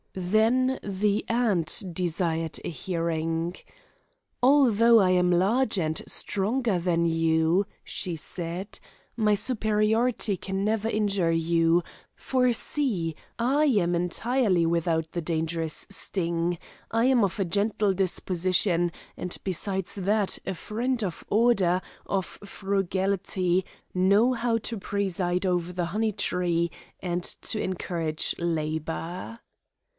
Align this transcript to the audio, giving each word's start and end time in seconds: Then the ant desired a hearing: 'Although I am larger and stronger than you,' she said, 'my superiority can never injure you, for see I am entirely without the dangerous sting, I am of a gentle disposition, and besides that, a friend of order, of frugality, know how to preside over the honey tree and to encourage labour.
Then 0.13 0.79
the 0.83 1.23
ant 1.29 1.83
desired 1.93 2.59
a 2.65 2.69
hearing: 2.69 3.55
'Although 4.43 4.99
I 4.99 5.11
am 5.11 5.31
larger 5.31 5.83
and 5.83 6.01
stronger 6.05 6.79
than 6.79 7.05
you,' 7.05 7.65
she 7.83 8.15
said, 8.17 8.79
'my 9.15 9.35
superiority 9.35 10.35
can 10.35 10.65
never 10.65 10.89
injure 10.89 11.31
you, 11.31 11.81
for 12.13 12.51
see 12.51 13.15
I 13.39 13.65
am 13.65 13.95
entirely 13.95 14.65
without 14.65 15.11
the 15.13 15.21
dangerous 15.21 15.85
sting, 15.89 16.57
I 16.89 17.05
am 17.05 17.23
of 17.23 17.39
a 17.39 17.45
gentle 17.45 17.93
disposition, 17.93 18.91
and 19.15 19.37
besides 19.45 19.95
that, 19.95 20.39
a 20.45 20.55
friend 20.55 21.01
of 21.03 21.23
order, 21.29 21.79
of 22.05 22.25
frugality, 22.43 23.65
know 23.93 24.33
how 24.33 24.57
to 24.57 24.77
preside 24.77 25.45
over 25.45 25.71
the 25.71 25.85
honey 25.85 26.11
tree 26.11 26.69
and 27.01 27.23
to 27.23 27.61
encourage 27.61 28.35
labour. 28.39 29.39